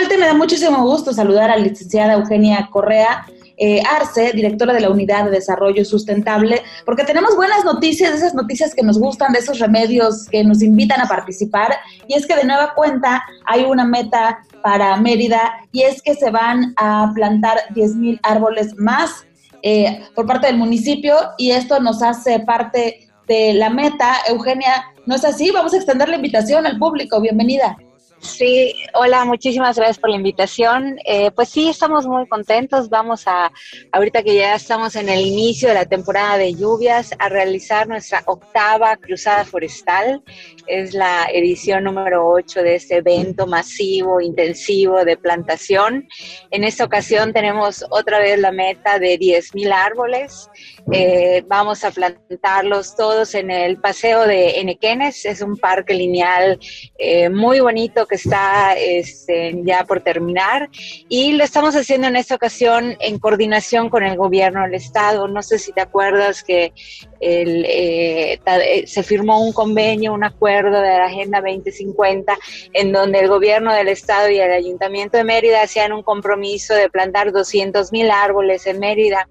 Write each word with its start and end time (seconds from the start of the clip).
vuelta 0.00 0.18
me 0.18 0.26
da 0.26 0.34
muchísimo 0.34 0.82
gusto 0.82 1.12
saludar 1.12 1.50
a 1.50 1.56
la 1.58 1.64
licenciada 1.64 2.14
Eugenia 2.14 2.68
Correa. 2.70 3.26
Eh, 3.62 3.82
Arce, 3.86 4.32
directora 4.32 4.72
de 4.72 4.80
la 4.80 4.88
Unidad 4.88 5.26
de 5.26 5.32
Desarrollo 5.32 5.84
Sustentable, 5.84 6.62
porque 6.86 7.04
tenemos 7.04 7.36
buenas 7.36 7.62
noticias, 7.62 8.14
esas 8.14 8.32
noticias 8.32 8.74
que 8.74 8.82
nos 8.82 8.98
gustan, 8.98 9.34
de 9.34 9.40
esos 9.40 9.58
remedios 9.58 10.24
que 10.30 10.42
nos 10.42 10.62
invitan 10.62 10.98
a 11.02 11.06
participar, 11.06 11.76
y 12.08 12.14
es 12.14 12.26
que 12.26 12.36
de 12.36 12.44
nueva 12.44 12.72
cuenta 12.74 13.22
hay 13.44 13.64
una 13.64 13.84
meta 13.84 14.38
para 14.62 14.96
Mérida, 14.96 15.52
y 15.72 15.82
es 15.82 16.00
que 16.00 16.14
se 16.14 16.30
van 16.30 16.72
a 16.78 17.12
plantar 17.14 17.58
10.000 17.74 18.20
árboles 18.22 18.74
más 18.78 19.26
eh, 19.62 20.04
por 20.14 20.24
parte 20.24 20.46
del 20.46 20.56
municipio, 20.56 21.14
y 21.36 21.50
esto 21.50 21.80
nos 21.80 22.02
hace 22.02 22.40
parte 22.40 23.10
de 23.28 23.52
la 23.52 23.68
meta. 23.68 24.14
Eugenia, 24.26 24.86
¿no 25.04 25.16
es 25.16 25.24
así? 25.26 25.50
Vamos 25.50 25.74
a 25.74 25.76
extender 25.76 26.08
la 26.08 26.16
invitación 26.16 26.66
al 26.66 26.78
público. 26.78 27.20
Bienvenida. 27.20 27.76
Sí, 28.20 28.74
hola, 28.92 29.24
muchísimas 29.24 29.76
gracias 29.76 29.98
por 29.98 30.10
la 30.10 30.16
invitación. 30.16 30.98
Eh, 31.06 31.30
pues 31.30 31.48
sí, 31.48 31.70
estamos 31.70 32.06
muy 32.06 32.28
contentos. 32.28 32.90
Vamos 32.90 33.26
a, 33.26 33.50
ahorita 33.92 34.22
que 34.22 34.34
ya 34.34 34.54
estamos 34.56 34.94
en 34.94 35.08
el 35.08 35.20
inicio 35.20 35.68
de 35.68 35.74
la 35.74 35.86
temporada 35.86 36.36
de 36.36 36.54
lluvias, 36.54 37.12
a 37.18 37.30
realizar 37.30 37.88
nuestra 37.88 38.22
octava 38.26 38.94
cruzada 38.98 39.46
forestal. 39.46 40.22
Es 40.66 40.92
la 40.92 41.28
edición 41.32 41.84
número 41.84 42.28
8 42.28 42.62
de 42.62 42.74
este 42.74 42.96
evento 42.96 43.46
masivo, 43.46 44.20
intensivo 44.20 45.02
de 45.02 45.16
plantación. 45.16 46.06
En 46.50 46.64
esta 46.64 46.84
ocasión 46.84 47.32
tenemos 47.32 47.86
otra 47.88 48.18
vez 48.18 48.38
la 48.38 48.52
meta 48.52 48.98
de 48.98 49.18
10.000 49.18 49.72
árboles. 49.72 50.50
Eh, 50.92 51.44
vamos 51.46 51.84
a 51.84 51.92
plantarlos 51.92 52.96
todos 52.96 53.36
en 53.36 53.52
el 53.52 53.78
Paseo 53.78 54.26
de 54.26 54.58
Enequenes. 54.58 55.24
Es 55.24 55.40
un 55.40 55.56
parque 55.56 55.94
lineal 55.94 56.58
eh, 56.98 57.28
muy 57.28 57.60
bonito 57.60 58.06
que 58.06 58.16
está 58.16 58.74
este, 58.76 59.54
ya 59.62 59.84
por 59.84 60.00
terminar 60.00 60.68
y 61.08 61.32
lo 61.32 61.44
estamos 61.44 61.76
haciendo 61.76 62.08
en 62.08 62.16
esta 62.16 62.34
ocasión 62.34 62.96
en 62.98 63.20
coordinación 63.20 63.88
con 63.88 64.02
el 64.02 64.16
gobierno 64.16 64.62
del 64.62 64.74
estado. 64.74 65.28
No 65.28 65.42
sé 65.42 65.60
si 65.60 65.72
te 65.72 65.80
acuerdas 65.80 66.42
que 66.42 66.72
el, 67.20 67.64
eh, 67.66 68.40
eh, 68.44 68.86
se 68.86 69.02
firmó 69.04 69.44
un 69.44 69.52
convenio, 69.52 70.12
un 70.12 70.24
acuerdo 70.24 70.80
de 70.80 70.88
la 70.88 71.04
Agenda 71.04 71.40
2050, 71.40 72.36
en 72.72 72.90
donde 72.90 73.20
el 73.20 73.28
gobierno 73.28 73.72
del 73.72 73.88
estado 73.88 74.28
y 74.28 74.40
el 74.40 74.50
ayuntamiento 74.50 75.18
de 75.18 75.24
Mérida 75.24 75.62
hacían 75.62 75.92
un 75.92 76.02
compromiso 76.02 76.74
de 76.74 76.88
plantar 76.88 77.30
200 77.30 77.92
mil 77.92 78.10
árboles 78.10 78.66
en 78.66 78.80
Mérida. 78.80 79.28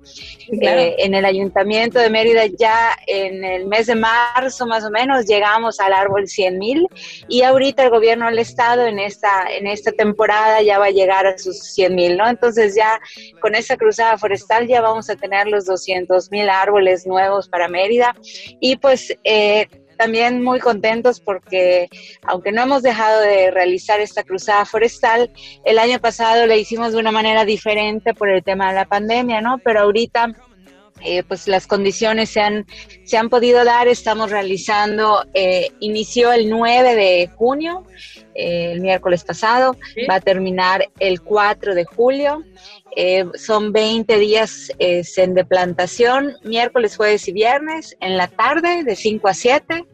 Eh, 0.52 0.95
en 0.99 1.15
el 1.15 1.25
ayuntamiento 1.25 1.48
de 1.53 2.09
Mérida 2.09 2.45
ya 2.58 2.97
en 3.08 3.44
el 3.44 3.66
mes 3.67 3.88
de 3.88 3.95
marzo 3.95 4.66
más 4.67 4.83
o 4.86 4.92
menos 4.92 5.25
llegamos 5.25 5.80
al 5.80 5.94
árbol 5.94 6.28
100 6.28 6.58
mil 6.58 6.88
y 7.28 7.42
ahorita 7.42 7.83
el 7.83 7.89
gobierno 7.89 8.25
del 8.28 8.39
estado 8.39 8.86
en 8.86 9.00
esta, 9.00 9.47
en 9.50 9.67
esta 9.67 9.92
temporada 9.92 10.61
ya 10.61 10.80
va 10.80 10.86
a 10.86 10.92
llegar 10.92 11.25
a 11.25 11.38
sus 11.38 11.58
100 11.73 11.95
mil, 11.95 12.17
¿no? 12.17 12.27
Entonces 12.27 12.75
ya 12.75 13.00
con 13.42 13.55
esta 13.55 13.77
cruzada 13.77 14.17
forestal 14.17 14.67
ya 14.67 14.81
vamos 14.81 15.09
a 15.09 15.16
tener 15.16 15.47
los 15.47 15.66
200 15.66 16.31
mil 16.31 16.50
árboles 16.50 17.05
nuevos 17.05 17.50
para 17.50 17.67
Mérida 17.67 18.16
y 18.59 18.77
pues 18.77 19.16
eh, 19.23 19.67
también 20.00 20.42
muy 20.42 20.59
contentos 20.59 21.20
porque 21.20 21.89
aunque 22.23 22.53
no 22.53 22.61
hemos 22.61 22.83
dejado 22.83 23.20
de 23.20 23.52
realizar 23.52 24.00
esta 24.00 24.23
cruzada 24.23 24.64
forestal, 24.64 25.30
el 25.66 25.77
año 25.77 26.00
pasado 26.00 26.47
la 26.47 26.55
hicimos 26.55 26.94
de 26.94 27.00
una 27.00 27.11
manera 27.11 27.44
diferente 27.44 28.14
por 28.14 28.30
el 28.30 28.42
tema 28.42 28.70
de 28.70 28.75
la 28.75 28.86
pandemia, 28.86 29.42
¿no? 29.42 29.58
Pero 29.61 29.81
ahorita 29.81 30.33
eh, 31.05 31.23
pues 31.23 31.47
las 31.47 31.67
condiciones 31.67 32.30
se 32.30 32.42
han, 32.42 32.66
se 33.03 33.17
han 33.17 33.30
podido 33.30 33.64
dar, 33.64 33.88
estamos 33.88 34.31
realizando, 34.31 35.25
eh, 35.33 35.69
inició 35.80 36.31
el 36.31 36.50
9 36.50 36.95
de 36.95 37.30
junio, 37.36 37.86
el 38.36 38.80
miércoles 38.80 39.23
pasado, 39.23 39.75
va 40.09 40.16
a 40.16 40.22
terminar 40.22 40.89
el 41.00 41.22
4 41.22 41.75
de 41.75 41.83
julio. 41.83 42.44
Eh, 42.95 43.26
son 43.36 43.71
20 43.71 44.17
días 44.17 44.71
eh, 44.80 45.04
en 45.17 45.33
de 45.33 45.45
plantación, 45.45 46.33
miércoles, 46.43 46.98
jueves 46.98 47.27
y 47.27 47.33
viernes, 47.33 47.95
en 47.99 48.17
la 48.17 48.27
tarde 48.27 48.83
de 48.83 48.95
5 48.95 49.27
a 49.27 49.33
7 49.33 49.86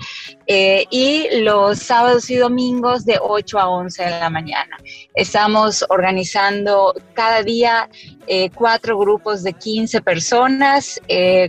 eh, 0.47 0.85
y 0.89 1.41
los 1.41 1.79
sábados 1.79 2.29
y 2.29 2.35
domingos 2.35 3.05
de 3.05 3.19
8 3.21 3.59
a 3.59 3.69
11 3.69 4.03
de 4.03 4.09
la 4.11 4.29
mañana. 4.29 4.77
Estamos 5.13 5.85
organizando 5.89 6.93
cada 7.13 7.43
día 7.43 7.89
cuatro 8.55 8.97
grupos 8.97 9.43
de 9.43 9.53
15 9.53 10.01
personas 10.01 10.94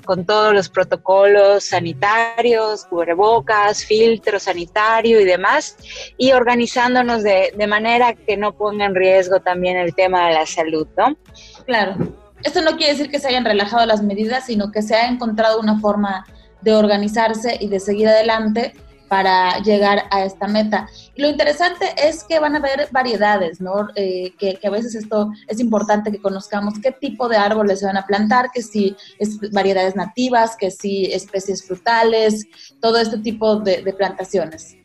con 0.05 0.25
todos 0.25 0.55
los 0.55 0.69
protocolos 0.69 1.65
sanitarios, 1.65 2.85
cubrebocas, 2.85 3.85
filtro 3.85 4.39
sanitario 4.39 5.21
y 5.21 5.25
demás, 5.25 5.77
y 6.17 6.33
organizándonos 6.33 7.23
de, 7.23 7.53
de 7.57 7.67
manera 7.67 8.15
que 8.15 8.37
no 8.37 8.53
ponga 8.53 8.87
en 8.87 8.95
riesgo 8.95 9.41
también 9.41 9.77
el 9.77 9.95
tema 9.95 10.29
de 10.29 10.35
la 10.35 10.47
salud, 10.47 10.87
¿no? 10.97 11.17
Claro. 11.65 11.97
Esto 12.43 12.63
no 12.63 12.77
quiere 12.77 12.93
decir 12.93 13.11
que 13.11 13.19
se 13.19 13.29
hayan 13.29 13.45
relajado 13.45 13.87
las 13.87 14.03
medidas, 14.03 14.47
sino 14.47 14.71
que 14.71 14.83
se 14.83 14.95
ha 14.95 15.09
encontrado 15.09 15.59
una 15.59 15.81
forma 15.81 16.27
de 16.61 16.75
organizarse 16.75 17.57
y 17.61 17.69
de 17.69 17.81
seguir 17.81 18.09
adelante 18.09 18.75
para 19.09 19.59
llegar 19.61 20.05
a 20.11 20.25
esta 20.25 20.47
meta. 20.47 20.89
Y 21.15 21.23
lo 21.23 21.29
interesante 21.29 21.87
es 21.97 22.25
que 22.25 22.39
van 22.39 22.55
a 22.55 22.59
haber 22.59 22.89
variedades, 22.91 23.61
¿no? 23.61 23.89
Eh, 23.95 24.33
que, 24.39 24.59
a 24.65 24.71
veces 24.71 24.95
esto 24.95 25.31
es 25.47 25.61
importante 25.61 26.11
que 26.11 26.21
conozcamos 26.21 26.75
qué 26.83 26.93
tipo 26.93 27.29
de 27.29 27.37
árboles 27.37 27.81
se 27.81 27.87
van 27.87 27.97
a 27.97 28.07
plantar, 28.07 28.51
que 28.53 28.63
si 28.63 28.97
es 29.19 29.39
variedades 29.53 29.97
nativas, 29.97 30.57
que 30.57 30.71
si 30.71 31.07
especies 31.07 31.67
frutales, 31.67 32.47
todo 32.81 32.99
este 32.99 33.19
tipo 33.19 33.57
de 33.57 33.95
plantaciones. 33.97 34.77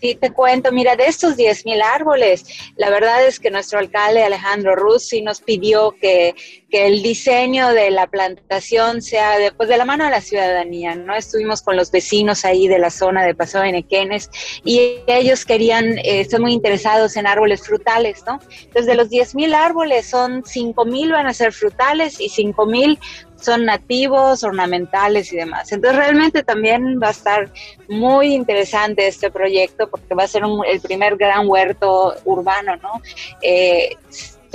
Sí, 0.00 0.14
te 0.14 0.30
cuento, 0.30 0.72
mira, 0.72 0.94
de 0.94 1.06
estos 1.06 1.36
10.000 1.36 1.82
árboles, 1.82 2.44
la 2.76 2.90
verdad 2.90 3.26
es 3.26 3.40
que 3.40 3.50
nuestro 3.50 3.78
alcalde 3.78 4.22
Alejandro 4.22 4.76
Russi 4.76 5.22
nos 5.22 5.40
pidió 5.40 5.92
que, 5.92 6.34
que 6.70 6.86
el 6.86 7.02
diseño 7.02 7.68
de 7.70 7.90
la 7.90 8.06
plantación 8.06 9.00
sea 9.00 9.38
de, 9.38 9.52
pues, 9.52 9.70
de 9.70 9.78
la 9.78 9.86
mano 9.86 10.04
de 10.04 10.10
la 10.10 10.20
ciudadanía, 10.20 10.94
¿no? 10.94 11.14
Estuvimos 11.14 11.62
con 11.62 11.76
los 11.76 11.90
vecinos 11.90 12.44
ahí 12.44 12.68
de 12.68 12.78
la 12.78 12.90
zona 12.90 13.24
de 13.24 13.34
Paso 13.34 13.60
de 13.60 13.72
Nequenes 13.72 14.30
y 14.64 14.98
ellos 15.06 15.46
querían, 15.46 15.98
eh, 15.98 16.20
están 16.20 16.42
muy 16.42 16.52
interesados 16.52 17.16
en 17.16 17.26
árboles 17.26 17.62
frutales, 17.62 18.22
¿no? 18.26 18.38
Entonces, 18.50 18.86
de 18.86 18.96
los 18.96 19.08
10.000 19.08 19.54
árboles, 19.54 20.10
son 20.10 20.42
5.000 20.42 21.10
van 21.10 21.26
a 21.26 21.32
ser 21.32 21.54
frutales 21.54 22.20
y 22.20 22.28
5.000 22.28 22.98
son 23.46 23.64
nativos, 23.64 24.42
ornamentales 24.42 25.32
y 25.32 25.36
demás. 25.36 25.70
Entonces 25.70 25.96
realmente 25.96 26.42
también 26.42 27.00
va 27.00 27.08
a 27.08 27.12
estar 27.12 27.50
muy 27.88 28.34
interesante 28.34 29.06
este 29.06 29.30
proyecto 29.30 29.88
porque 29.88 30.14
va 30.16 30.24
a 30.24 30.28
ser 30.28 30.42
el 30.68 30.80
primer 30.80 31.16
gran 31.16 31.48
huerto 31.48 32.16
urbano, 32.24 32.74
¿no? 32.76 33.00
Eh, 33.40 33.90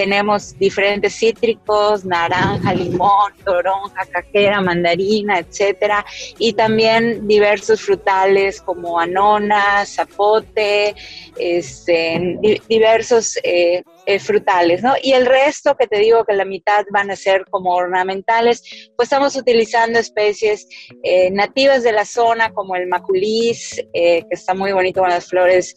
tenemos 0.01 0.57
diferentes 0.57 1.13
cítricos, 1.13 2.03
naranja, 2.03 2.73
limón, 2.73 3.33
toronja, 3.45 4.03
cajera, 4.11 4.59
mandarina, 4.59 5.37
etcétera, 5.37 6.03
y 6.39 6.53
también 6.53 7.27
diversos 7.27 7.81
frutales 7.81 8.59
como 8.61 8.99
anona, 8.99 9.85
zapote, 9.85 10.95
este, 11.37 12.39
diversos 12.67 13.37
eh, 13.43 13.83
eh, 14.07 14.17
frutales, 14.17 14.81
¿no? 14.81 14.95
Y 14.99 15.13
el 15.13 15.27
resto, 15.27 15.75
que 15.77 15.85
te 15.85 15.99
digo 15.99 16.25
que 16.25 16.33
la 16.33 16.43
mitad 16.43 16.83
van 16.91 17.11
a 17.11 17.15
ser 17.15 17.45
como 17.51 17.75
ornamentales, 17.75 18.89
pues 18.95 19.05
estamos 19.05 19.35
utilizando 19.35 19.99
especies 19.99 20.67
eh, 21.03 21.29
nativas 21.29 21.83
de 21.83 21.91
la 21.91 22.05
zona, 22.05 22.51
como 22.51 22.75
el 22.75 22.87
maculis, 22.87 23.79
eh, 23.93 24.21
que 24.21 24.31
está 24.31 24.55
muy 24.55 24.71
bonito 24.71 25.01
con 25.01 25.09
las 25.09 25.27
flores 25.27 25.75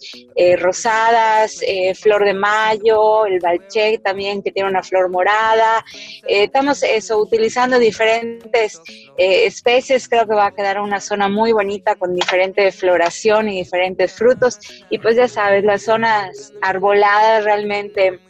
rosadas, 0.58 1.60
flor 1.94 2.24
de 2.24 2.34
mayo, 2.34 3.26
el 3.26 3.40
balché 3.40 3.98
también, 4.14 4.44
que 4.44 4.52
tiene 4.52 4.70
una 4.70 4.84
flor 4.84 5.10
morada. 5.10 5.84
estamos 6.28 6.84
eso, 6.84 7.19
utilizando 7.19 7.80
diferentes 7.80 8.80
especies, 9.16 10.08
creo 10.08 10.25
que 10.28 10.36
va 10.36 10.47
a 10.47 10.54
quedar 10.54 10.80
una 10.80 11.00
zona 11.00 11.28
muy 11.28 11.50
bonita 11.50 11.97
con 11.97 12.14
diferente 12.14 12.70
floración 12.70 13.49
y 13.49 13.58
diferentes 13.58 14.12
frutos. 14.12 14.61
Y 14.88 14.99
pues 14.99 15.16
ya 15.16 15.26
sabes, 15.26 15.64
las 15.64 15.82
zonas 15.82 16.52
arboladas 16.62 17.43
realmente 17.43 18.20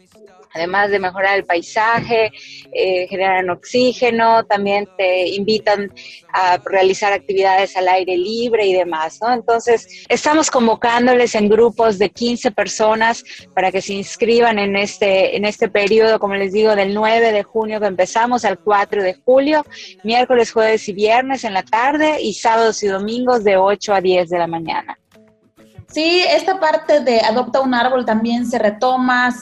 además 0.55 0.89
de 0.89 0.99
mejorar 0.99 1.37
el 1.37 1.45
paisaje, 1.45 2.31
eh, 2.71 3.07
generan 3.07 3.49
oxígeno, 3.49 4.45
también 4.45 4.87
te 4.97 5.27
invitan 5.27 5.91
a 6.33 6.57
realizar 6.65 7.13
actividades 7.13 7.75
al 7.75 7.87
aire 7.89 8.17
libre 8.17 8.65
y 8.65 8.73
demás, 8.73 9.19
¿no? 9.21 9.33
Entonces, 9.33 10.05
estamos 10.07 10.49
convocándoles 10.49 11.35
en 11.35 11.49
grupos 11.49 11.99
de 11.99 12.09
15 12.09 12.51
personas 12.51 13.23
para 13.53 13.71
que 13.71 13.81
se 13.81 13.93
inscriban 13.93 14.57
en 14.57 14.75
este, 14.77 15.35
en 15.35 15.45
este 15.45 15.67
periodo, 15.67 16.19
como 16.19 16.35
les 16.35 16.53
digo, 16.53 16.75
del 16.75 16.93
9 16.93 17.31
de 17.31 17.43
junio 17.43 17.79
que 17.79 17.87
empezamos 17.87 18.45
al 18.45 18.57
4 18.59 19.03
de 19.03 19.13
julio, 19.13 19.65
miércoles, 20.03 20.51
jueves 20.51 20.87
y 20.87 20.93
viernes 20.93 21.43
en 21.43 21.53
la 21.53 21.63
tarde 21.63 22.21
y 22.21 22.33
sábados 22.33 22.81
y 22.83 22.87
domingos 22.87 23.43
de 23.43 23.57
8 23.57 23.93
a 23.93 24.01
10 24.01 24.29
de 24.29 24.39
la 24.39 24.47
mañana. 24.47 24.97
Sí, 25.87 26.23
esta 26.29 26.59
parte 26.59 26.99
de 27.01 27.21
Adopta 27.21 27.61
un 27.61 27.73
Árbol 27.73 28.05
también 28.05 28.45
se 28.45 28.59
retoma, 28.59 29.33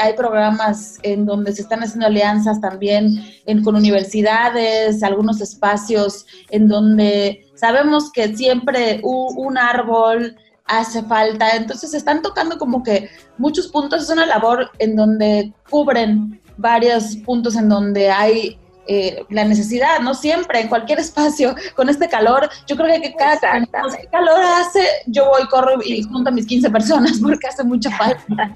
hay 0.00 0.12
programas 0.16 0.98
en 1.02 1.24
donde 1.24 1.52
se 1.52 1.62
están 1.62 1.82
haciendo 1.82 2.06
alianzas 2.06 2.60
también 2.60 3.24
con 3.62 3.76
universidades, 3.76 5.02
algunos 5.02 5.40
espacios 5.40 6.26
en 6.50 6.68
donde 6.68 7.46
sabemos 7.54 8.12
que 8.12 8.36
siempre 8.36 9.00
un 9.02 9.56
árbol 9.56 10.36
hace 10.66 11.02
falta. 11.04 11.56
Entonces 11.56 11.94
están 11.94 12.22
tocando 12.22 12.58
como 12.58 12.82
que 12.82 13.08
muchos 13.38 13.68
puntos, 13.68 14.02
es 14.02 14.10
una 14.10 14.26
labor 14.26 14.70
en 14.78 14.96
donde 14.96 15.52
cubren 15.70 16.40
varios 16.56 17.16
puntos 17.24 17.56
en 17.56 17.68
donde 17.68 18.10
hay 18.10 18.58
eh, 18.86 19.24
la 19.30 19.44
necesidad, 19.44 20.00
no 20.00 20.14
siempre, 20.14 20.60
en 20.60 20.68
cualquier 20.68 20.98
espacio, 21.06 21.54
con 21.74 21.88
este 21.88 22.08
calor, 22.08 22.48
yo 22.66 22.76
creo 22.76 23.00
que 23.00 23.14
cada 23.14 23.38
que 23.38 24.08
calor 24.10 24.40
hace, 24.40 24.86
yo 25.06 25.26
voy, 25.26 25.46
corro 25.48 25.80
y 25.84 26.02
junto 26.02 26.30
a 26.30 26.32
mis 26.32 26.46
15 26.46 26.70
personas 26.70 27.18
porque 27.22 27.46
hace 27.46 27.64
mucha 27.64 27.90
falta. 27.96 28.54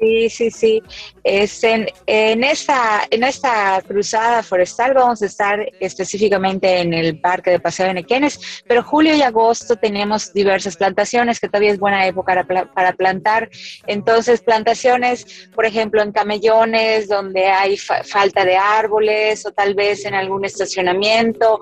Sí, 0.00 0.30
sí, 0.30 0.50
sí. 0.50 0.82
Es 1.22 1.62
en, 1.62 1.86
en, 2.06 2.42
esta, 2.42 3.06
en 3.10 3.22
esta 3.22 3.82
cruzada 3.86 4.42
forestal 4.42 4.94
vamos 4.94 5.20
a 5.20 5.26
estar 5.26 5.60
específicamente 5.78 6.80
en 6.80 6.94
el 6.94 7.20
Parque 7.20 7.50
de 7.50 7.60
Paseo 7.60 7.86
de 7.86 7.94
Nequenes, 7.94 8.62
pero 8.66 8.82
julio 8.82 9.14
y 9.14 9.20
agosto 9.20 9.76
tenemos 9.76 10.32
diversas 10.32 10.78
plantaciones, 10.78 11.38
que 11.38 11.48
todavía 11.48 11.72
es 11.72 11.78
buena 11.78 12.06
época 12.06 12.44
para, 12.46 12.72
para 12.72 12.92
plantar. 12.94 13.50
Entonces, 13.86 14.40
plantaciones, 14.40 15.50
por 15.54 15.66
ejemplo, 15.66 16.00
en 16.00 16.12
camellones, 16.12 17.06
donde 17.06 17.48
hay 17.48 17.76
falta 17.76 18.46
de 18.46 18.56
árboles, 18.56 19.44
o 19.44 19.52
tal 19.52 19.74
vez 19.74 20.06
en 20.06 20.14
algún 20.14 20.46
estacionamiento, 20.46 21.60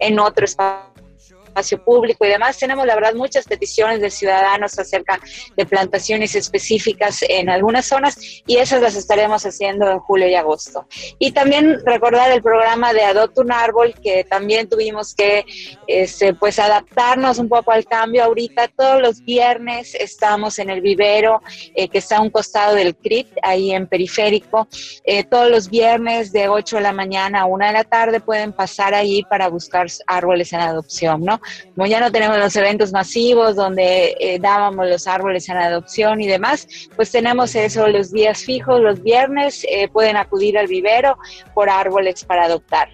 en 0.00 0.18
otro 0.18 0.46
espacio 0.46 0.91
espacio 1.52 1.84
público 1.84 2.24
y 2.24 2.28
demás. 2.28 2.58
Tenemos, 2.58 2.86
la 2.86 2.94
verdad, 2.94 3.14
muchas 3.14 3.46
peticiones 3.46 4.00
de 4.00 4.10
ciudadanos 4.10 4.78
acerca 4.78 5.20
de 5.54 5.66
plantaciones 5.66 6.34
específicas 6.34 7.22
en 7.28 7.50
algunas 7.50 7.84
zonas 7.84 8.16
y 8.46 8.56
esas 8.56 8.80
las 8.80 8.96
estaremos 8.96 9.44
haciendo 9.44 9.90
en 9.90 9.98
julio 9.98 10.28
y 10.28 10.34
agosto. 10.34 10.86
Y 11.18 11.32
también 11.32 11.78
recordar 11.84 12.30
el 12.32 12.42
programa 12.42 12.92
de 12.94 13.02
Adopta 13.02 13.42
un 13.42 13.52
Árbol, 13.52 13.94
que 14.02 14.24
también 14.24 14.68
tuvimos 14.68 15.14
que 15.14 15.44
este, 15.86 16.32
pues 16.34 16.58
adaptarnos 16.58 17.38
un 17.38 17.48
poco 17.48 17.72
al 17.72 17.84
cambio. 17.84 18.24
Ahorita 18.24 18.68
todos 18.68 19.02
los 19.02 19.22
viernes 19.22 19.94
estamos 19.94 20.58
en 20.58 20.70
el 20.70 20.80
vivero 20.80 21.42
eh, 21.74 21.88
que 21.88 21.98
está 21.98 22.16
a 22.16 22.20
un 22.22 22.30
costado 22.30 22.74
del 22.74 22.96
CRIT, 22.96 23.28
ahí 23.42 23.72
en 23.72 23.86
Periférico. 23.86 24.68
Eh, 25.04 25.24
todos 25.24 25.50
los 25.50 25.68
viernes 25.68 26.32
de 26.32 26.48
8 26.48 26.76
de 26.76 26.82
la 26.82 26.92
mañana 26.92 27.42
a 27.42 27.44
1 27.44 27.66
de 27.66 27.72
la 27.72 27.84
tarde 27.84 28.20
pueden 28.20 28.52
pasar 28.52 28.94
ahí 28.94 29.22
para 29.24 29.48
buscar 29.48 29.86
árboles 30.06 30.52
en 30.52 30.60
adopción, 30.60 31.22
¿no? 31.22 31.41
Como 31.74 31.86
ya 31.86 32.00
no 32.00 32.10
tenemos 32.10 32.38
los 32.38 32.54
eventos 32.56 32.92
masivos 32.92 33.56
donde 33.56 34.16
eh, 34.18 34.38
dábamos 34.40 34.88
los 34.88 35.06
árboles 35.06 35.48
en 35.48 35.56
adopción 35.56 36.20
y 36.20 36.26
demás, 36.26 36.66
pues 36.96 37.10
tenemos 37.10 37.54
eso 37.54 37.86
los 37.88 38.12
días 38.12 38.42
fijos, 38.44 38.80
los 38.80 39.02
viernes 39.02 39.64
eh, 39.68 39.88
pueden 39.88 40.16
acudir 40.16 40.58
al 40.58 40.66
vivero 40.66 41.16
por 41.54 41.70
árboles 41.70 42.24
para 42.24 42.44
adoptar. 42.44 42.88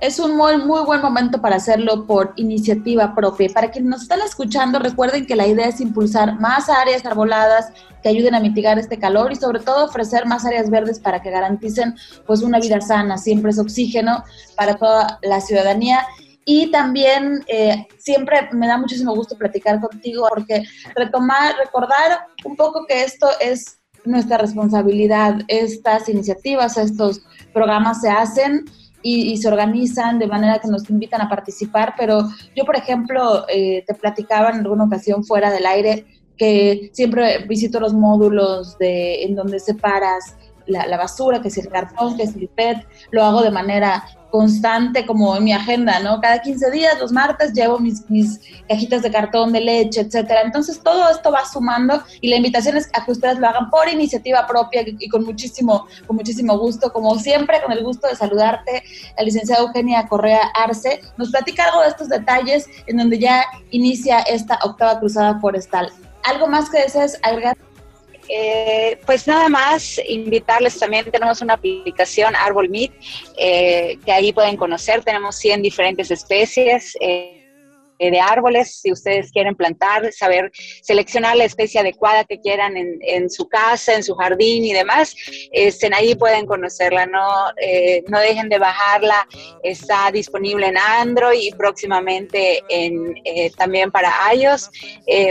Es 0.00 0.18
un 0.18 0.36
muy, 0.36 0.58
muy 0.58 0.84
buen 0.84 1.00
momento 1.00 1.40
para 1.40 1.56
hacerlo 1.56 2.06
por 2.06 2.34
iniciativa 2.36 3.14
propia. 3.14 3.48
Para 3.48 3.70
quienes 3.70 3.90
nos 3.90 4.02
están 4.02 4.20
escuchando, 4.20 4.78
recuerden 4.78 5.24
que 5.24 5.34
la 5.34 5.46
idea 5.46 5.68
es 5.68 5.80
impulsar 5.80 6.38
más 6.38 6.68
áreas 6.68 7.06
arboladas 7.06 7.72
que 8.02 8.10
ayuden 8.10 8.34
a 8.34 8.40
mitigar 8.40 8.78
este 8.78 8.98
calor 8.98 9.32
y 9.32 9.36
sobre 9.36 9.60
todo 9.60 9.86
ofrecer 9.86 10.26
más 10.26 10.44
áreas 10.44 10.68
verdes 10.68 11.00
para 11.00 11.22
que 11.22 11.30
garanticen 11.30 11.96
pues 12.26 12.42
una 12.42 12.60
vida 12.60 12.78
sana, 12.82 13.16
siempre 13.16 13.50
es 13.50 13.58
oxígeno 13.58 14.22
para 14.54 14.76
toda 14.76 15.18
la 15.22 15.40
ciudadanía 15.40 16.06
y 16.48 16.70
también 16.70 17.44
eh, 17.48 17.88
siempre 17.98 18.48
me 18.52 18.68
da 18.68 18.78
muchísimo 18.78 19.14
gusto 19.14 19.36
platicar 19.36 19.80
contigo 19.80 20.26
porque 20.30 20.62
retomar, 20.94 21.56
recordar 21.58 22.20
un 22.44 22.54
poco 22.54 22.86
que 22.86 23.02
esto 23.02 23.26
es 23.40 23.80
nuestra 24.04 24.38
responsabilidad. 24.38 25.40
Estas 25.48 26.08
iniciativas, 26.08 26.78
estos 26.78 27.22
programas 27.52 28.00
se 28.00 28.10
hacen 28.10 28.64
y, 29.02 29.36
se 29.36 29.48
organizan 29.48 30.20
de 30.20 30.28
manera 30.28 30.60
que 30.60 30.68
nos 30.68 30.88
invitan 30.88 31.20
a 31.20 31.28
participar, 31.28 31.94
pero 31.98 32.28
yo, 32.54 32.64
por 32.64 32.76
ejemplo, 32.76 33.44
eh, 33.48 33.84
te 33.86 33.94
platicaba 33.94 34.50
en 34.50 34.58
alguna 34.58 34.84
ocasión 34.84 35.24
fuera 35.24 35.50
del 35.50 35.66
aire 35.66 36.06
que 36.36 36.90
siempre 36.92 37.44
visito 37.46 37.80
los 37.80 37.92
módulos 37.92 38.78
de, 38.78 39.24
en 39.24 39.34
donde 39.34 39.58
separas 39.58 40.36
la, 40.66 40.96
basura, 40.96 41.40
que 41.40 41.50
si 41.50 41.60
el 41.60 41.68
cartón, 41.68 42.16
que 42.16 42.26
si 42.26 42.40
el 42.40 42.48
PET, 42.48 42.86
lo 43.10 43.24
hago 43.24 43.42
de 43.42 43.50
manera 43.50 44.04
constante 44.30 45.06
como 45.06 45.36
en 45.36 45.44
mi 45.44 45.52
agenda, 45.52 45.98
¿no? 46.00 46.20
Cada 46.20 46.40
15 46.40 46.70
días, 46.70 46.98
los 47.00 47.12
martes, 47.12 47.52
llevo 47.52 47.78
mis, 47.78 48.08
mis 48.10 48.40
cajitas 48.68 49.02
de 49.02 49.10
cartón, 49.10 49.52
de 49.52 49.60
leche, 49.60 50.00
etcétera. 50.00 50.42
Entonces, 50.42 50.80
todo 50.82 51.08
esto 51.08 51.30
va 51.30 51.44
sumando 51.46 52.02
y 52.20 52.28
la 52.28 52.36
invitación 52.36 52.76
es 52.76 52.90
a 52.92 53.04
que 53.04 53.12
ustedes 53.12 53.38
lo 53.38 53.48
hagan 53.48 53.70
por 53.70 53.88
iniciativa 53.88 54.46
propia 54.46 54.82
y 54.86 55.08
con 55.08 55.24
muchísimo, 55.24 55.86
con 56.06 56.16
muchísimo 56.16 56.58
gusto. 56.58 56.92
Como 56.92 57.18
siempre, 57.18 57.62
con 57.62 57.72
el 57.72 57.82
gusto 57.82 58.08
de 58.08 58.16
saludarte, 58.16 58.82
la 59.16 59.24
licenciada 59.24 59.62
Eugenia 59.62 60.06
Correa 60.06 60.50
Arce 60.54 61.00
nos 61.16 61.30
platica 61.30 61.64
algo 61.64 61.82
de 61.82 61.88
estos 61.88 62.08
detalles 62.08 62.68
en 62.86 62.98
donde 62.98 63.18
ya 63.18 63.44
inicia 63.70 64.18
esta 64.20 64.58
octava 64.64 64.98
cruzada 64.98 65.40
forestal. 65.40 65.90
¿Algo 66.24 66.48
más 66.48 66.68
que 66.68 66.80
desees 66.80 67.18
agregar? 67.22 67.56
Eh, 68.28 68.98
pues 69.06 69.26
nada 69.26 69.48
más 69.48 70.00
invitarles 70.06 70.78
también, 70.78 71.10
tenemos 71.10 71.40
una 71.42 71.54
aplicación 71.54 72.34
Árbol 72.34 72.68
Meet, 72.68 72.92
eh, 73.36 73.98
que 74.04 74.12
ahí 74.12 74.32
pueden 74.32 74.56
conocer, 74.56 75.02
tenemos 75.04 75.36
100 75.36 75.62
diferentes 75.62 76.10
especies. 76.10 76.96
Eh, 77.00 77.35
de 77.98 78.20
árboles, 78.20 78.80
si 78.80 78.92
ustedes 78.92 79.32
quieren 79.32 79.54
plantar, 79.54 80.12
saber 80.12 80.50
seleccionar 80.82 81.36
la 81.36 81.44
especie 81.44 81.80
adecuada 81.80 82.24
que 82.24 82.40
quieran 82.40 82.76
en, 82.76 82.98
en 83.02 83.30
su 83.30 83.48
casa, 83.48 83.94
en 83.94 84.02
su 84.02 84.14
jardín 84.14 84.64
y 84.64 84.72
demás, 84.72 85.14
estén 85.52 85.94
ahí 85.94 86.14
pueden 86.14 86.46
conocerla, 86.46 87.06
no, 87.06 87.26
eh, 87.60 88.04
no 88.08 88.18
dejen 88.20 88.48
de 88.48 88.58
bajarla, 88.58 89.26
está 89.62 90.10
disponible 90.12 90.66
en 90.66 90.76
Android 90.76 91.40
y 91.40 91.50
próximamente 91.52 92.62
en, 92.68 93.14
eh, 93.24 93.50
también 93.56 93.90
para 93.90 94.12
iOS, 94.34 94.70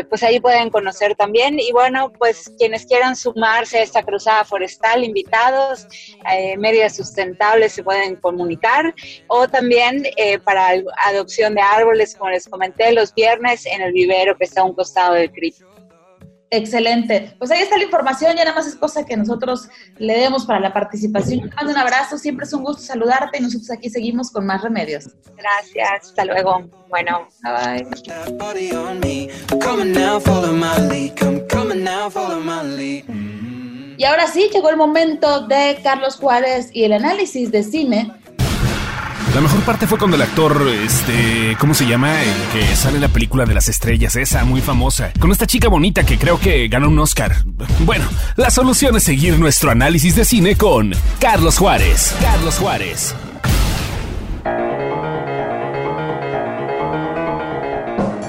pues 0.09 0.23
ahí 0.23 0.39
pueden 0.39 0.69
conocer 0.69 1.15
también. 1.15 1.59
Y 1.59 1.71
bueno, 1.71 2.11
pues 2.17 2.51
quienes 2.57 2.85
quieran 2.85 3.15
sumarse 3.15 3.79
a 3.79 3.83
esta 3.83 4.03
cruzada 4.03 4.45
forestal, 4.45 5.03
invitados, 5.03 5.87
medidas 6.57 6.95
sustentables 6.95 7.73
se 7.73 7.83
pueden 7.83 8.15
comunicar. 8.15 8.93
O 9.27 9.47
también 9.47 10.03
para 10.43 10.81
adopción 11.05 11.55
de 11.55 11.61
árboles, 11.61 12.15
como 12.15 12.31
les 12.31 12.47
comenté 12.55 12.93
los 12.93 13.13
viernes 13.13 13.65
en 13.65 13.81
el 13.81 13.91
vivero 13.91 14.37
que 14.37 14.45
está 14.45 14.61
a 14.61 14.63
un 14.63 14.73
costado 14.73 15.15
del 15.15 15.29
CRIT. 15.29 15.55
Excelente. 16.49 17.35
Pues 17.37 17.51
ahí 17.51 17.61
está 17.61 17.77
la 17.77 17.83
información, 17.83 18.33
ya 18.37 18.45
nada 18.45 18.55
más 18.55 18.65
es 18.65 18.75
cosa 18.75 19.05
que 19.05 19.17
nosotros 19.17 19.67
le 19.97 20.17
demos 20.17 20.45
para 20.45 20.61
la 20.61 20.71
participación. 20.71 21.49
Te 21.49 21.55
mando 21.55 21.71
un 21.71 21.77
abrazo, 21.77 22.17
siempre 22.17 22.45
es 22.45 22.53
un 22.53 22.63
gusto 22.63 22.81
saludarte 22.81 23.39
y 23.39 23.41
nosotros 23.41 23.69
aquí 23.71 23.89
seguimos 23.89 24.31
con 24.31 24.45
más 24.45 24.61
remedios. 24.61 25.09
Gracias, 25.35 26.09
hasta 26.09 26.23
luego. 26.23 26.69
Bueno, 26.87 27.27
bye. 27.43 27.85
Y 33.97 34.03
ahora 34.05 34.27
sí, 34.27 34.49
llegó 34.53 34.69
el 34.69 34.77
momento 34.77 35.47
de 35.47 35.77
Carlos 35.83 36.15
Juárez 36.15 36.69
y 36.71 36.85
el 36.85 36.93
análisis 36.93 37.51
de 37.51 37.63
cine 37.63 38.13
la 39.35 39.41
mejor 39.41 39.59
parte 39.63 39.85
fue 39.85 39.97
cuando 39.97 40.15
el 40.15 40.21
actor, 40.21 40.65
este, 40.69 41.57
¿cómo 41.59 41.73
se 41.73 41.85
llama? 41.85 42.23
El 42.23 42.41
que 42.53 42.73
sale 42.73 42.95
en 42.95 43.01
la 43.01 43.09
película 43.09 43.43
de 43.43 43.53
las 43.53 43.67
estrellas, 43.67 44.15
esa 44.15 44.45
muy 44.45 44.61
famosa, 44.61 45.11
con 45.19 45.29
esta 45.29 45.45
chica 45.45 45.67
bonita 45.67 46.05
que 46.05 46.17
creo 46.17 46.39
que 46.39 46.69
ganó 46.69 46.87
un 46.87 46.97
Oscar. 46.99 47.35
Bueno, 47.79 48.05
la 48.37 48.49
solución 48.49 48.95
es 48.95 49.03
seguir 49.03 49.37
nuestro 49.37 49.71
análisis 49.71 50.15
de 50.15 50.23
cine 50.23 50.55
con 50.55 50.93
Carlos 51.19 51.57
Juárez. 51.57 52.15
Carlos 52.21 52.57
Juárez. 52.57 53.13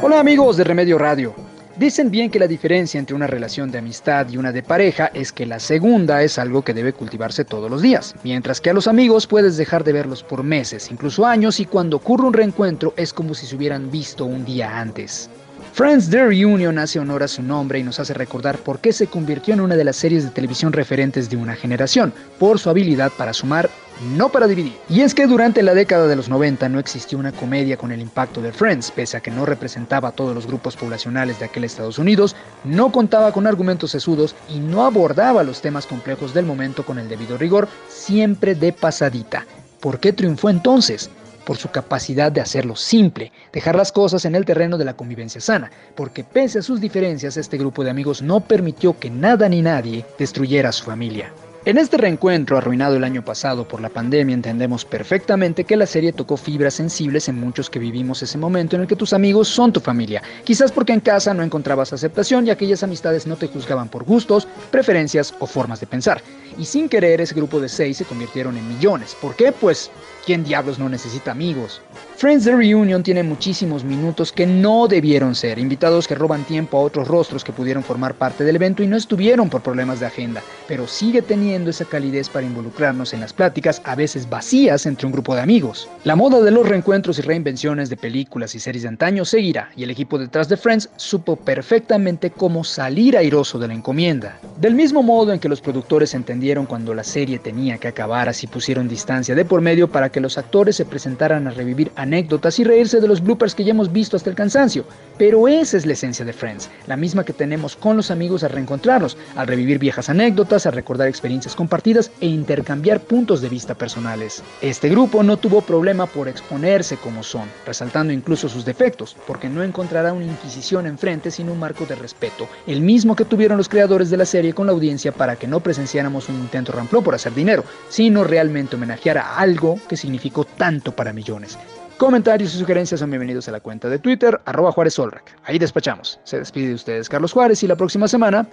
Hola 0.03 0.19
amigos 0.19 0.57
de 0.57 0.65
Remedio 0.65 0.99
Radio. 0.99 1.46
Dicen 1.77 2.11
bien 2.11 2.31
que 2.31 2.39
la 2.39 2.47
diferencia 2.47 2.99
entre 2.99 3.15
una 3.15 3.27
relación 3.27 3.71
de 3.71 3.77
amistad 3.77 4.31
y 4.31 4.39
una 4.39 4.51
de 4.51 4.63
pareja 4.63 5.11
es 5.13 5.31
que 5.31 5.45
la 5.45 5.61
segunda 5.61 6.23
es 6.23 6.39
algo 6.39 6.63
que 6.63 6.73
debe 6.73 6.95
cultivarse 6.95 7.45
todos 7.45 7.71
los 7.71 7.83
días, 7.83 8.15
mientras 8.25 8.63
que 8.63 8.71
a 8.71 8.73
los 8.73 8.89
amigos 8.89 9.27
puedes 9.27 9.59
dejar 9.59 9.85
de 9.85 9.93
verlos 9.93 10.23
por 10.23 10.43
meses, 10.43 10.91
incluso 10.91 11.27
años, 11.27 11.61
y 11.61 11.67
cuando 11.67 11.99
ocurre 11.99 12.27
un 12.27 12.33
reencuentro 12.33 12.95
es 12.97 13.13
como 13.13 13.35
si 13.35 13.47
se 13.47 13.57
hubieran 13.57 13.91
visto 13.91 14.25
un 14.25 14.47
día 14.47 14.81
antes. 14.81 15.29
Friends 15.75 16.09
The 16.09 16.25
Reunion 16.25 16.79
hace 16.79 16.99
honor 16.99 17.23
a 17.23 17.29
su 17.29 17.43
nombre 17.43 17.79
y 17.79 17.83
nos 17.83 18.01
hace 18.01 18.15
recordar 18.15 18.57
por 18.57 18.79
qué 18.79 18.95
se 18.95 19.09
convirtió 19.09 19.53
en 19.53 19.61
una 19.61 19.77
de 19.77 19.85
las 19.85 19.97
series 19.97 20.25
de 20.25 20.31
televisión 20.31 20.73
referentes 20.73 21.29
de 21.29 21.37
una 21.37 21.55
generación, 21.57 22.15
por 22.39 22.59
su 22.59 22.71
habilidad 22.71 23.13
para 23.19 23.35
sumar, 23.35 23.69
no 24.17 24.29
para 24.31 24.47
dividir. 24.47 24.77
Y 24.89 25.01
es 25.01 25.15
que 25.15 25.27
durante 25.27 25.63
la 25.63 25.75
década 25.75 26.07
de 26.07 26.17
los 26.17 26.29
90 26.29 26.69
no 26.69 26.79
existió 26.79 27.19
una 27.19 27.33
comedia 27.33 27.77
con 27.77 27.93
el 27.93 28.01
impacto 28.01 28.41
de 28.43 28.53
Friends, 28.53 28.91
pese 28.91 29.17
a 29.17 29.21
que 29.21 29.31
no 29.31 29.47
representaba 29.47 30.09
a 30.09 30.13
todos 30.13 30.35
los 30.35 30.47
grupos 30.47 30.77
poblacionales 30.77 31.39
de 31.39 31.47
aquel 31.47 31.65
Estados 31.65 31.99
Unidos, 31.99 32.37
no 32.65 32.93
contaba 32.93 33.33
con 33.33 33.47
argumentos 33.47 33.91
sesudos 33.91 34.35
y 34.49 34.59
no 34.59 34.85
abordaba 34.85 35.43
los 35.43 35.61
temas 35.61 35.87
complejos 35.87 36.35
del 36.35 36.47
momento 36.47 36.85
con 36.85 36.99
el 36.99 37.09
debido 37.09 37.39
rigor, 37.39 37.69
siempre 37.89 38.55
de 38.55 38.73
pasadita. 38.73 39.47
¿Por 39.81 40.01
qué 40.01 40.13
triunfó 40.13 40.51
entonces? 40.51 41.11
por 41.47 41.57
su 41.57 41.71
capacidad 41.71 42.33
de 42.33 42.41
hacerlo 42.41 42.75
simple, 42.75 43.31
dejar 43.53 43.77
las 43.77 43.93
cosas 43.93 44.25
en 44.25 44.35
el 44.35 44.45
terreno 44.45 44.77
de 44.77 44.85
la 44.85 44.97
convivencia 44.97 45.41
sana, 45.41 45.71
porque 45.95 46.25
pese 46.25 46.59
a 46.59 46.63
sus 46.63 46.81
diferencias 46.81 47.37
este 47.37 47.57
grupo 47.57 47.85
de 47.85 47.91
amigos 47.91 48.21
no 48.21 48.41
permitió 48.41 48.99
que 48.99 49.11
nada 49.11 49.49
ni 49.49 49.63
nadie 49.63 50.05
destruyera 50.19 50.71
a 50.71 50.73
su 50.73 50.83
familia. 50.83 51.31
En 51.67 51.79
este 51.79 51.97
reencuentro 51.97 52.57
arruinado 52.57 52.95
el 52.95 53.03
año 53.03 53.25
pasado 53.25 53.67
por 53.67 53.81
la 53.81 53.89
pandemia 53.89 54.35
entendemos 54.35 54.85
perfectamente 54.85 55.65
que 55.65 55.77
la 55.77 55.87
serie 55.87 56.13
tocó 56.13 56.37
fibras 56.37 56.75
sensibles 56.75 57.29
en 57.29 57.41
muchos 57.41 57.69
que 57.69 57.81
vivimos 57.81 58.23
ese 58.23 58.39
momento 58.39 58.77
en 58.77 58.83
el 58.83 58.89
que 58.89 58.95
tus 58.95 59.13
amigos 59.13 59.49
son 59.49 59.73
tu 59.73 59.81
familia, 59.81 60.23
quizás 60.45 60.71
porque 60.71 60.93
en 60.93 61.01
casa 61.01 61.35
no 61.35 61.43
encontrabas 61.43 61.93
aceptación 61.93 62.47
y 62.47 62.51
aquellas 62.51 62.85
amistades 62.85 63.27
no 63.27 63.35
te 63.35 63.49
juzgaban 63.49 63.89
por 63.89 64.05
gustos, 64.05 64.47
preferencias 64.71 65.35
o 65.41 65.49
formas 65.49 65.81
de 65.81 65.89
pensar. 65.89 66.23
Y 66.57 66.67
sin 66.67 66.89
querer 66.89 67.21
ese 67.21 67.35
grupo 67.35 67.59
de 67.59 67.69
seis 67.69 67.97
se 67.97 68.05
convirtieron 68.05 68.57
en 68.57 68.69
millones. 68.69 69.17
¿Por 69.21 69.35
qué? 69.35 69.51
Pues 69.51 69.91
¿Quién 70.27 70.43
diablos 70.43 70.81
no 70.81 70.89
necesita 70.89 71.31
amigos? 71.31 71.81
Friends 72.17 72.43
The 72.47 72.57
Reunion 72.57 73.05
tiene 73.05 73.23
muchísimos 73.23 73.85
minutos 73.85 74.33
que 74.33 74.45
no 74.45 74.89
debieron 74.89 75.37
ser, 75.37 75.61
invitados 75.61 76.09
que 76.09 76.17
roban 76.17 76.43
tiempo 76.43 76.77
a 76.77 76.81
otros 76.81 77.07
rostros 77.07 77.45
que 77.45 77.53
pudieron 77.53 77.85
formar 77.85 78.17
parte 78.17 78.43
del 78.43 78.57
evento 78.57 78.83
y 78.83 78.89
no 78.89 78.97
estuvieron 78.97 79.49
por 79.49 79.63
problemas 79.63 80.01
de 80.01 80.07
agenda, 80.07 80.43
pero 80.67 80.89
sigue 80.89 81.23
teniendo 81.23 81.56
esa 81.65 81.87
calidez 81.87 82.29
para 82.29 82.47
involucrarnos 82.47 83.15
en 83.15 83.21
las 83.21 83.33
pláticas 83.33 83.81
a 83.85 83.95
veces 83.95 84.29
vacías 84.29 84.85
entre 84.85 85.07
un 85.07 85.13
grupo 85.13 85.35
de 85.35 85.41
amigos. 85.41 85.89
La 86.05 86.15
moda 86.15 86.43
de 86.43 86.51
los 86.51 86.69
reencuentros 86.69 87.19
y 87.19 87.23
reinvenciones 87.23 87.89
de 87.89 87.97
películas 87.97 88.55
y 88.55 88.61
series 88.61 88.83
de 88.83 88.89
antaño 88.89 89.25
seguirá 89.25 89.71
y 89.77 89.85
el 89.85 89.91
equipo 89.91 90.19
detrás 90.19 90.49
de 90.49 90.57
Friends 90.57 90.91
supo 90.97 91.37
perfectamente 91.37 92.31
cómo 92.31 92.65
salir 92.65 93.17
airoso 93.17 93.59
de 93.59 93.69
la 93.69 93.75
encomienda. 93.75 94.39
Del 94.61 94.75
mismo 94.75 95.03
modo 95.03 95.33
en 95.33 95.41
que 95.41 95.49
los 95.49 95.61
productores 95.61 96.15
entendieron 96.15 96.67
cuando 96.67 96.95
la 96.95 97.05
serie 97.05 97.39
tenía 97.39 97.79
que 97.79 97.89
acabar 97.89 98.29
así 98.29 98.47
pusieron 98.47 98.89
distancia 98.89 99.35
de 99.35 99.45
por 99.45 99.61
medio 99.61 99.89
para 99.91 100.11
que 100.11 100.21
los 100.21 100.37
actores 100.39 100.77
se 100.77 100.85
presentaran 100.85 101.47
a 101.47 101.51
revivir 101.51 101.93
anécdotas 101.97 102.59
y 102.59 102.65
reírse 102.65 103.01
de 103.01 103.09
los 103.09 103.23
bloopers 103.23 103.55
que 103.55 103.65
ya 103.65 103.71
hemos 103.71 103.93
visto 103.93 104.17
hasta 104.17 104.31
el 104.31 104.37
cansancio. 104.37 104.85
Pero 105.19 105.49
esa 105.49 105.77
es 105.77 105.87
la 105.87 105.93
esencia 105.93 106.25
de 106.25 106.33
Friends, 106.33 106.71
la 106.87 106.97
misma 106.97 107.25
que 107.25 107.33
tenemos 107.33 107.77
con 107.77 107.97
los 107.97 108.11
amigos 108.11 108.43
al 108.43 108.51
reencontrarnos, 108.51 109.17
al 109.37 109.47
revivir 109.47 109.79
viejas 109.79 110.09
anécdotas, 110.09 110.67
a 110.67 110.71
recordar 110.71 111.07
experiencias 111.07 111.46
compartidas 111.55 112.11
e 112.21 112.27
intercambiar 112.27 113.01
puntos 113.01 113.41
de 113.41 113.49
vista 113.49 113.75
personales. 113.75 114.43
Este 114.61 114.89
grupo 114.89 115.23
no 115.23 115.37
tuvo 115.37 115.61
problema 115.61 116.07
por 116.07 116.29
exponerse 116.29 116.97
como 116.97 117.23
son, 117.23 117.49
resaltando 117.65 118.13
incluso 118.13 118.49
sus 118.49 118.65
defectos, 118.65 119.17
porque 119.27 119.49
no 119.49 119.63
encontrará 119.63 120.13
una 120.13 120.25
inquisición 120.25 120.87
enfrente 120.87 121.31
sino 121.31 121.53
un 121.53 121.61
marco 121.61 121.87
de 121.87 121.95
respeto, 121.95 122.49
el 122.67 122.81
mismo 122.81 123.15
que 123.15 123.25
tuvieron 123.25 123.59
los 123.59 123.69
creadores 123.69 124.11
de 124.11 124.17
la 124.17 124.25
serie 124.25 124.55
con 124.55 124.67
la 124.67 124.73
audiencia 124.73 125.13
para 125.13 125.37
que 125.37 125.47
no 125.47 125.61
presenciáramos 125.61 126.29
un 126.29 126.37
intento 126.37 126.73
ramplón 126.73 127.05
por 127.05 127.15
hacer 127.15 127.35
dinero, 127.35 127.65
sino 127.89 128.25
realmente 128.25 128.77
homenajear 128.77 129.19
a 129.19 129.37
algo 129.37 129.79
que 129.89 129.97
significó 129.97 130.45
tanto 130.45 130.93
para 130.93 131.13
millones. 131.13 131.59
Comentarios 131.97 132.55
y 132.55 132.59
sugerencias 132.59 133.01
son 133.01 133.11
bienvenidos 133.11 133.49
a 133.49 133.53
la 133.53 133.61
cuenta 133.61 133.89
de 133.89 133.99
Twitter, 133.99 134.39
arroba 134.45 134.71
Juárez. 134.71 135.01
Ahí 135.45 135.59
despachamos. 135.59 136.21
Se 136.25 136.39
despide 136.39 136.69
de 136.69 136.75
ustedes 136.75 137.09
Carlos 137.09 137.33
Juárez 137.33 137.63
y 137.63 137.67
la 137.67 137.77
próxima 137.77 138.07
semana 138.07 138.47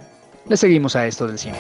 le 0.48 0.58
seguimos 0.58 0.96
a 0.96 1.06
esto 1.08 1.28
del 1.28 1.38
cine. 1.38 1.58